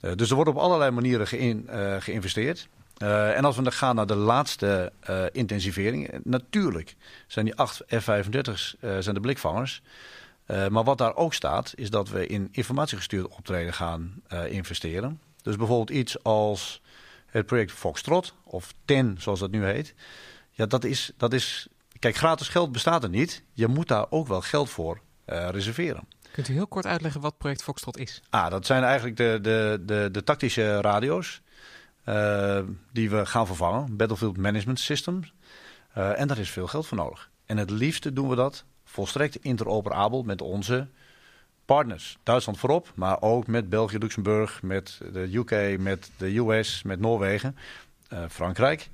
[0.00, 2.68] Uh, dus er wordt op allerlei manieren geïn, geïnvesteerd.
[2.98, 4.92] en als we dan gaan naar de laatste
[5.32, 6.20] intensivering.
[6.24, 9.82] Natuurlijk zijn die 8 F-35's zijn de blikvangers.
[10.46, 15.20] maar wat daar ook staat, is dat we in informatiegestuurd optreden gaan investeren.
[15.42, 16.82] Dus bijvoorbeeld iets als
[17.26, 19.94] het project Foxtrot, of TEN zoals dat nu heet.
[20.50, 21.68] Ja, dat is, dat is...
[21.98, 23.42] Kijk, gratis geld bestaat er niet.
[23.52, 26.08] Je moet daar ook wel geld voor reserveren.
[26.40, 28.22] Kunt u heel kort uitleggen wat project Foxtrot is?
[28.30, 31.40] Ah, dat zijn eigenlijk de, de, de, de tactische radio's
[32.08, 32.58] uh,
[32.92, 33.96] die we gaan vervangen.
[33.96, 35.32] Battlefield Management Systems.
[35.98, 37.30] Uh, en daar is veel geld voor nodig.
[37.46, 40.88] En het liefste doen we dat volstrekt interoperabel met onze
[41.64, 42.18] partners.
[42.22, 47.56] Duitsland voorop, maar ook met België, Luxemburg, met de UK, met de US, met Noorwegen,
[48.12, 48.88] uh, Frankrijk.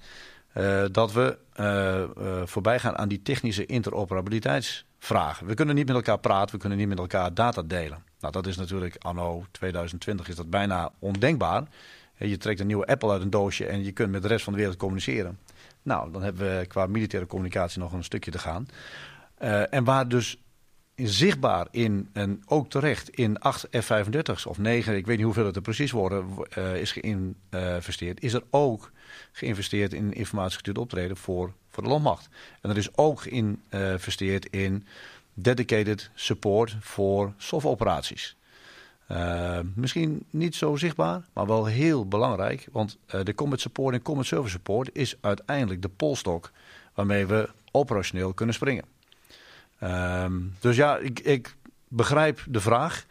[0.56, 5.46] Uh, dat we uh, voorbij gaan aan die technische interoperabiliteitsvragen.
[5.46, 8.04] We kunnen niet met elkaar praten, we kunnen niet met elkaar data delen.
[8.20, 11.62] Nou, dat is natuurlijk anno 2020 is dat bijna ondenkbaar.
[12.18, 14.52] Je trekt een nieuwe Apple uit een doosje en je kunt met de rest van
[14.52, 15.38] de wereld communiceren.
[15.82, 18.66] Nou, dan hebben we qua militaire communicatie nog een stukje te gaan.
[19.70, 20.36] en waar dus
[20.94, 25.56] zichtbaar in, en ook terecht, in 8 F-35's of 9, ik weet niet hoeveel het
[25.56, 26.26] er precies worden,
[26.74, 28.90] is geïnvesteerd, is er ook
[29.32, 32.28] geïnvesteerd in informatiegestuurd optreden voor, voor de landmacht.
[32.60, 34.86] En er is ook geïnvesteerd in
[35.34, 38.36] dedicated support voor SOF-operaties.
[39.12, 42.68] Uh, misschien niet zo zichtbaar, maar wel heel belangrijk.
[42.72, 46.50] Want uh, de combat support en combat service support is uiteindelijk de polstok
[46.94, 48.84] waarmee we operationeel kunnen springen.
[49.82, 51.56] Um, dus ja, ik, ik,
[51.88, 53.06] begrijp de vraag.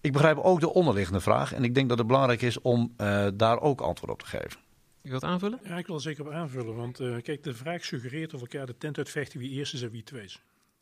[0.00, 1.52] Ik begrijp ook de onderliggende vraag.
[1.52, 4.63] En ik denk dat het belangrijk is om uh, daar ook antwoord op te geven.
[5.04, 5.60] U wilt aanvullen?
[5.64, 6.74] Ja, ik wil zeker op aanvullen.
[6.74, 9.90] Want uh, kijk, de vraag suggereert of elkaar de tent uitvechten wie eerst is en
[9.90, 10.32] wie tweede.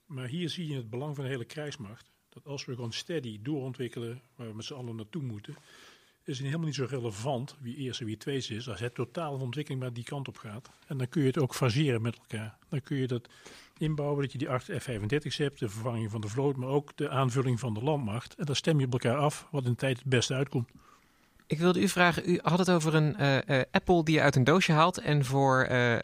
[0.07, 2.11] Maar hier zie je het belang van de hele krijgsmacht.
[2.29, 5.57] Dat als we gewoon steady doorontwikkelen waar we met z'n allen naartoe moeten,
[6.25, 8.69] is het helemaal niet zo relevant wie eerst en wie tweede is.
[8.69, 10.71] Als het totale ontwikkeling maar die kant op gaat.
[10.87, 12.59] En dan kun je het ook faseren met elkaar.
[12.69, 13.29] Dan kun je dat
[13.79, 17.09] inbouwen, dat je die 8 F-35's hebt, de vervanging van de vloot, maar ook de
[17.09, 18.35] aanvulling van de landmacht.
[18.35, 20.71] En dan stem je op elkaar af wat in de tijd het beste uitkomt.
[21.53, 24.45] Ik wilde u vragen, u had het over een uh, Apple die je uit een
[24.45, 25.97] doosje haalt en voor uh,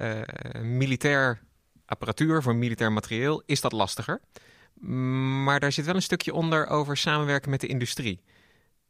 [0.62, 1.40] militair
[1.86, 4.20] apparatuur, voor militair materieel, is dat lastiger.
[5.44, 8.20] Maar daar zit wel een stukje onder over samenwerken met de industrie.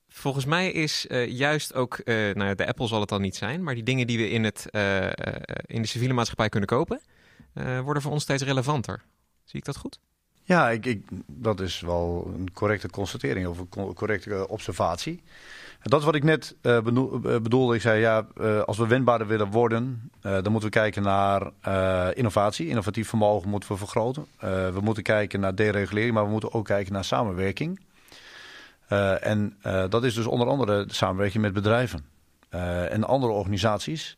[0.09, 2.01] Volgens mij is juist ook,
[2.35, 4.67] nou, de Apple zal het dan niet zijn, maar die dingen die we in, het,
[5.67, 7.01] in de civiele maatschappij kunnen kopen,
[7.83, 9.03] worden voor ons steeds relevanter.
[9.45, 9.99] Zie ik dat goed?
[10.43, 15.23] Ja, ik, ik, dat is wel een correcte constatering of een correcte observatie.
[15.83, 16.79] Dat is wat ik net uh,
[17.43, 17.75] bedoelde.
[17.75, 21.51] Ik zei, ja, uh, als we wendbaarder willen worden, dan moeten we kijken naar
[22.15, 22.69] innovatie.
[22.69, 24.27] Innovatief vermogen moeten we vergroten.
[24.73, 27.81] we moeten kijken naar deregulering, maar we moeten ook kijken naar samenwerking.
[29.21, 29.57] en
[29.89, 32.05] dat is dus onder andere de samenwerking met bedrijven
[32.91, 34.17] en andere organisaties.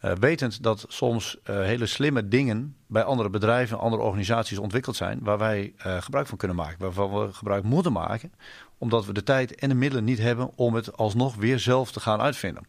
[0.00, 5.72] Wetend dat soms hele slimme dingen bij andere bedrijven, andere organisaties ontwikkeld zijn, waar wij
[5.76, 8.32] gebruik van kunnen maken, waarvan we gebruik moeten maken,
[8.78, 12.00] omdat we de tijd en de middelen niet hebben om het alsnog weer zelf te
[12.00, 12.66] gaan uitvinden.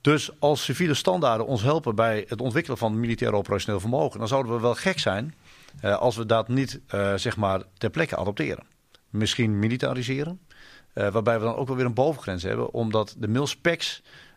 [0.00, 4.54] Dus als civiele standaarden ons helpen bij het ontwikkelen van militair operationeel vermogen, dan zouden
[4.54, 5.34] we wel gek zijn
[5.82, 6.80] als we dat niet
[7.16, 8.64] zeg maar ter plekke adopteren.
[9.10, 10.40] Misschien militariseren,
[10.92, 13.46] waarbij we dan ook wel weer een bovengrens hebben, omdat de mil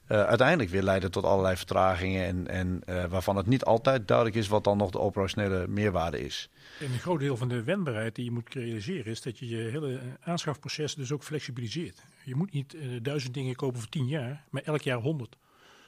[0.06, 2.48] specs uiteindelijk weer leiden tot allerlei vertragingen.
[2.48, 6.50] En, en waarvan het niet altijd duidelijk is wat dan nog de operationele meerwaarde is.
[6.80, 9.70] En een groot deel van de wendbaarheid die je moet realiseren is dat je je
[9.70, 12.02] hele aanschafproces dus ook flexibiliseert.
[12.24, 15.38] Je moet niet duizend dingen kopen voor tien jaar, maar elk jaar honderd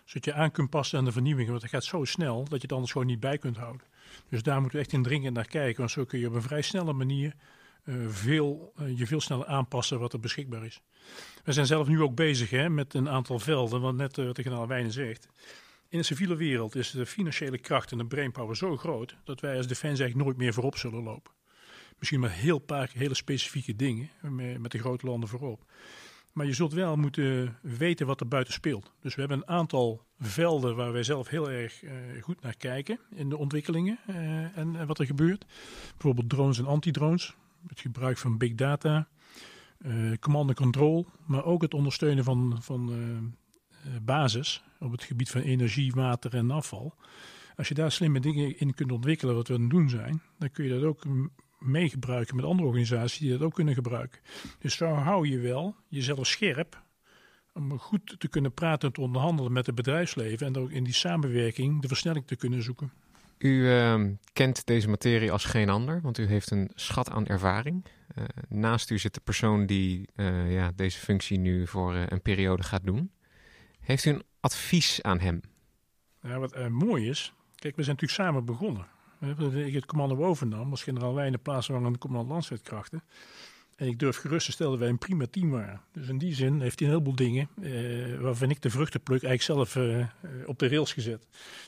[0.07, 1.51] zodat je aan kunt passen aan de vernieuwingen.
[1.51, 3.87] Want het gaat zo snel dat je het anders gewoon niet bij kunt houden.
[4.29, 5.77] Dus daar moeten we echt indringend naar kijken.
[5.77, 7.35] Want zo kun je op een vrij snelle manier uh,
[8.07, 10.81] veel, uh, je veel sneller aanpassen wat er beschikbaar is.
[11.43, 14.35] We zijn zelf nu ook bezig hè, met een aantal velden, want net uh, wat
[14.35, 15.29] de generaal Wijnen zegt.
[15.89, 19.57] In de civiele wereld is de financiële kracht en de brainpower zo groot dat wij
[19.57, 21.31] als defensie eigenlijk nooit meer voorop zullen lopen.
[21.97, 24.09] Misschien maar heel paar hele specifieke dingen
[24.61, 25.63] met, de grote landen voorop.
[26.33, 28.91] Maar je zult wel moeten weten wat er buiten speelt.
[29.01, 31.83] Dus we hebben een aantal velden waar wij zelf heel erg
[32.21, 35.45] goed naar kijken in de ontwikkelingen en, en, wat er gebeurt.
[35.91, 37.35] Bijvoorbeeld drones en antidrones,
[37.67, 39.07] het gebruik van big data,
[39.85, 42.91] uh, command and control, maar ook het ondersteunen van, van
[44.01, 46.93] basis op het gebied van energie, water en afval.
[47.55, 50.51] Als je daar slimme dingen in kunt ontwikkelen, wat we aan het doen zijn, dan
[50.51, 51.03] kun je dat ook
[51.59, 54.19] meegebruiken met andere organisaties die dat ook kunnen gebruiken.
[54.59, 56.85] Dus zo hou je wel jezelf scherp
[57.53, 60.93] om goed te kunnen praten en te onderhandelen met het bedrijfsleven en ook in die
[60.93, 62.91] samenwerking de versnelling te kunnen zoeken.
[63.37, 67.85] U uh, kent deze materie als geen ander, want u heeft een schat aan ervaring.
[68.17, 72.21] Uh, naast u zit de persoon die uh, ja, deze functie nu voor uh, een
[72.21, 73.11] periode gaat doen.
[73.79, 75.41] Heeft u een advies aan hem?
[76.21, 78.87] Ja, wat mooi is, kijk, we zijn natuurlijk samen begonnen
[79.65, 83.03] ik het commando overnam, was generaal Wijnen plaatsvervangende commandant landstrijdkrachten.
[83.77, 85.81] En ik durf gerust te stellen dat wij een prima team waren.
[85.91, 89.69] Dus in die zin heeft hij een heleboel dingen eh, waarvan ik de vruchtenpluk eigenlijk
[89.69, 90.05] zelf eh,
[90.45, 91.27] op de rails gezet.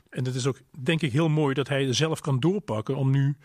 [0.09, 3.35] En het is ook denk ik heel mooi dat hij zelf kan doorpakken om nu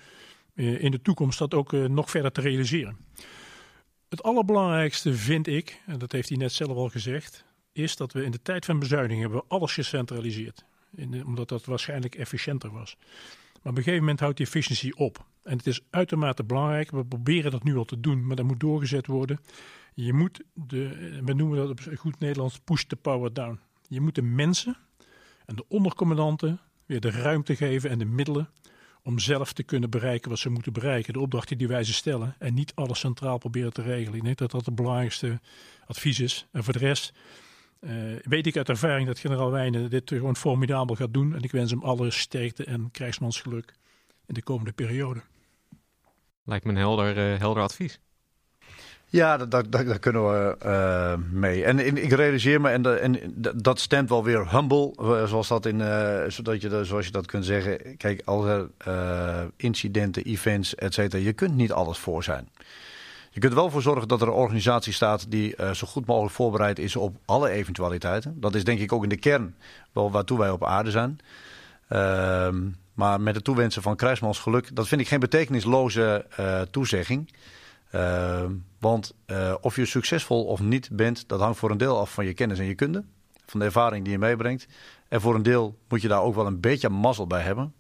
[0.55, 2.96] eh, in de toekomst dat ook eh, nog verder te realiseren.
[4.09, 8.24] Het allerbelangrijkste vind ik, en dat heeft hij net zelf al gezegd, is dat we
[8.24, 10.64] in de tijd van bezuiniging hebben alles gecentraliseerd.
[10.96, 12.96] In omdat dat waarschijnlijk efficiënter was.
[13.62, 15.24] Maar op een gegeven moment houdt die efficiëntie op.
[15.44, 16.90] En het is uitermate belangrijk.
[16.90, 19.40] We proberen dat nu al te doen, maar dat moet doorgezet worden.
[19.94, 20.88] Je moet de,
[21.24, 23.61] we noemen dat op goed Nederlands, push the power down.
[23.88, 24.76] Je moet de mensen
[25.46, 28.48] en de ondercommandanten weer de ruimte geven en de middelen
[29.02, 31.12] om zelf te kunnen bereiken wat ze moeten bereiken.
[31.12, 34.18] De opdrachten die wij ze stellen en niet alles centraal proberen te regelen.
[34.18, 35.40] Ik denk dat dat het belangrijkste
[35.87, 36.46] advies is.
[36.52, 37.12] En voor de rest
[37.80, 37.90] uh,
[38.22, 41.35] weet ik uit ervaring dat generaal Wijnen dit gewoon formidabel gaat doen.
[41.35, 43.74] En ik wens hem alle sterkte en krijgsmansgeluk
[44.26, 45.22] in de komende periode.
[46.44, 48.00] Lijkt me een helder, uh, helder advies.
[49.07, 51.64] Ja, daar, kunnen we uh, mee.
[51.64, 54.92] En, ik realiseer me, en, en dat stemt wel weer humble,
[55.26, 55.80] zoals, dat in,
[56.28, 57.96] zodat je, zoals je dat kunt zeggen.
[57.96, 58.66] Kijk, als
[59.57, 62.48] incidenten, events, et cetera, je kunt niet alles voor zijn.
[63.30, 66.35] Je kunt er wel voor zorgen dat er een organisatie staat die zo goed mogelijk
[66.35, 68.40] voorbereid is op alle eventualiteiten.
[68.40, 69.54] Dat is denk ik ook in de kern
[69.92, 71.18] wel waartoe wij op aarde zijn.
[71.88, 72.48] Uh,
[72.94, 77.33] maar met het toewensen van krijgsmans geluk, dat vind ik geen betekenisloze uh, toezegging.
[77.94, 78.44] Uh,
[78.78, 82.24] want uh, of je succesvol of niet bent, dat hangt voor een deel af van
[82.24, 83.04] je kennis en je kunde.
[83.46, 84.66] Van de ervaring die je meebrengt.
[85.09, 87.74] En voor een deel moet je daar ook wel een beetje mazzel bij hebben.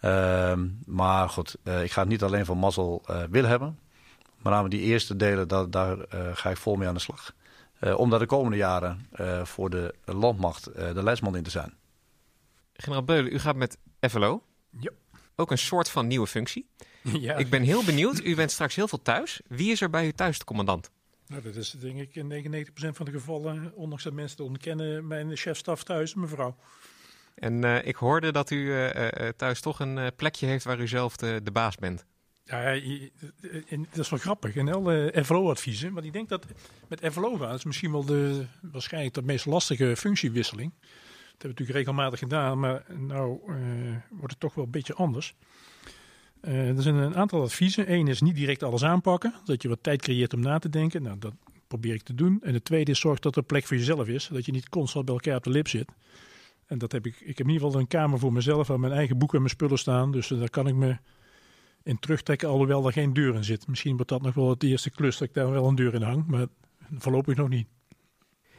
[0.00, 3.78] Ehm, maar goed, ik ga het niet alleen van mazzel willen hebben.
[4.42, 5.96] Met name die eerste delen, daar,
[6.34, 7.34] ga ik vol mee aan de slag.
[7.96, 9.06] Om daar de komende jaren
[9.42, 11.74] voor de landmacht de leidsman in te zijn.
[12.72, 14.42] Generaal Beulen, u gaat met FLO.
[14.80, 14.90] Ja.
[15.36, 16.66] Ook een soort van nieuwe functie.
[17.20, 17.36] Ja.
[17.36, 18.20] Ik ben heel benieuwd.
[18.24, 19.40] U bent straks heel veel thuis.
[19.48, 20.90] Wie is er bij u thuis de commandant?
[21.26, 25.06] Nou, dat is denk ik in 99% van de gevallen, ondanks dat mensen het ontkennen,
[25.06, 26.56] mijn chefstaf thuis, mevrouw.
[27.34, 30.88] En uh, ik hoorde dat u uh, uh, thuis toch een plekje heeft waar u
[30.88, 32.04] zelf de, de baas bent.
[32.44, 32.72] Ja,
[33.90, 34.56] dat is wel grappig.
[34.56, 35.92] En alle FLO-adviezen.
[35.92, 36.46] Want ik denk dat
[36.88, 40.72] met FLO is misschien wel de waarschijnlijk de meest lastige functiewisseling.
[41.34, 43.56] Dat hebben we natuurlijk regelmatig gedaan, maar nou uh,
[44.10, 45.34] wordt het toch wel een beetje anders.
[46.42, 47.92] Uh, er zijn een aantal adviezen.
[47.92, 51.02] Eén is niet direct alles aanpakken, dat je wat tijd creëert om na te denken.
[51.02, 51.32] Nou, dat
[51.66, 52.40] probeer ik te doen.
[52.42, 55.04] En de tweede is zorg dat er plek voor jezelf is, dat je niet constant
[55.04, 55.88] bij elkaar op de lip zit.
[56.66, 57.20] En dat heb ik.
[57.20, 59.54] Ik heb in ieder geval een kamer voor mezelf waar mijn eigen boeken en mijn
[59.54, 60.12] spullen staan.
[60.12, 60.96] Dus daar kan ik me
[61.82, 63.66] in terugtrekken, alhoewel er geen deur in zit.
[63.66, 66.02] Misschien wordt dat nog wel het eerste klus dat ik daar wel een deur in
[66.02, 66.46] hang, maar
[66.92, 67.66] voorlopig nog niet.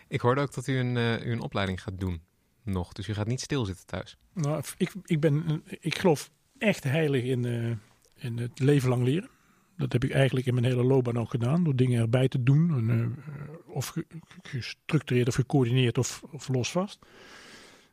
[0.08, 2.22] Ik hoorde ook dat u een, u een opleiding gaat doen
[2.66, 4.18] nog, dus u gaat niet stilzitten thuis.
[4.34, 7.72] Nou, ik, ik, ben, ik geloof echt heilig in, uh,
[8.16, 9.30] in het leven lang leren.
[9.78, 12.70] Dat heb ik eigenlijk in mijn hele loopbaan ook gedaan, door dingen erbij te doen.
[12.70, 13.96] En, uh, of
[14.42, 17.00] gestructureerd of gecoördineerd of, of los vast.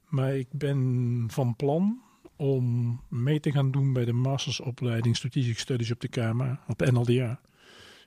[0.08, 2.02] Maar ik ben van plan
[2.36, 6.92] om mee te gaan doen bij de mastersopleiding Strategic Studies op de KMA, op de
[6.92, 7.40] NLDA.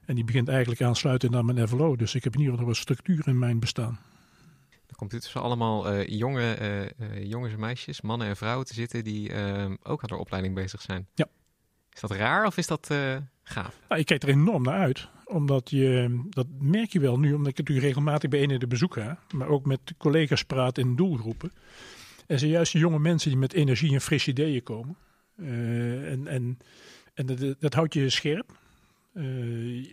[0.06, 1.96] En die begint eigenlijk aansluitend aan mijn FLO.
[1.96, 4.00] Dus ik heb in ieder geval wat structuur in mijn bestaan.
[5.00, 6.90] Er tussen allemaal eh, jonge eh, eh,
[7.24, 10.82] jongens en meisjes, mannen en vrouwen te zitten die eh, ook aan de opleiding bezig
[10.82, 11.08] zijn.
[11.14, 11.28] Ja.
[11.94, 12.94] Is dat raar of is dat
[13.44, 13.80] gaaf?
[13.90, 15.10] Nou, ik kijk er enorm naar uit.
[15.26, 19.20] Omdat je, dat merk je wel nu, omdat ik natuurlijk regelmatig bij de bezoek ga.
[19.36, 21.52] Maar ook met collega's praat in doelgroepen.
[22.28, 24.98] En zijn juist jonge mensen die met energie en frisse ideeën komen.
[25.36, 26.58] En en,
[27.14, 28.58] en dat, dat houdt je scherp.
[29.16, 29.24] Eh,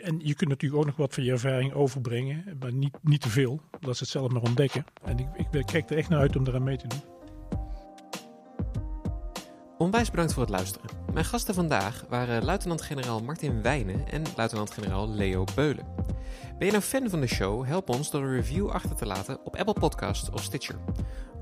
[0.07, 2.57] en je kunt natuurlijk ook nog wat van je ervaring overbrengen.
[2.61, 3.61] Maar niet, niet te veel.
[3.81, 4.85] Dat ze het zelf maar ontdekken.
[5.05, 7.01] En ik, ik kijk er echt naar uit om eraan mee te doen.
[9.79, 10.91] Onwijs bedankt voor het luisteren.
[11.13, 15.87] Mijn gasten vandaag waren luitenant-generaal Martin Wijnen en luitenant-generaal Leo Beulen.
[16.59, 17.67] Ben je nou fan van de show?
[17.67, 20.77] Help ons door een review achter te laten op Apple Podcasts of Stitcher.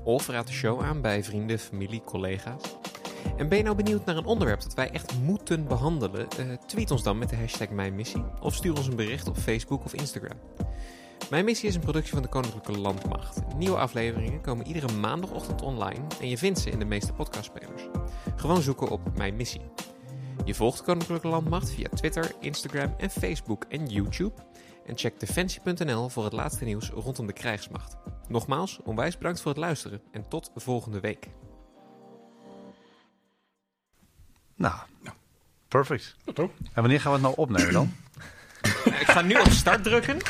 [0.03, 2.77] Of raad de show aan bij vrienden, familie, collega's.
[3.37, 6.27] En ben je nou benieuwd naar een onderwerp dat wij echt moeten behandelen?
[6.29, 9.83] Eh, tweet ons dan met de hashtag Mijnmissie of stuur ons een bericht op Facebook
[9.83, 10.37] of Instagram.
[11.29, 13.39] Mijn missie is een productie van de Koninklijke Landmacht.
[13.57, 17.83] Nieuwe afleveringen komen iedere maandagochtend online en je vindt ze in de meeste podcastspelers.
[18.35, 19.61] Gewoon zoeken op Mijn Missie.
[20.45, 24.33] Je volgt Koninklijke Landmacht via Twitter, Instagram en Facebook en YouTube.
[24.85, 27.97] En check defensie.nl voor het laatste nieuws rondom de krijgsmacht.
[28.27, 31.29] Nogmaals, onwijs bedankt voor het luisteren en tot volgende week.
[34.61, 34.75] Nou,
[35.67, 36.15] perfect.
[36.23, 36.53] Dat ook.
[36.73, 37.93] En wanneer gaan we het nou opnemen dan?
[38.83, 40.17] Ik ga nu op start drukken.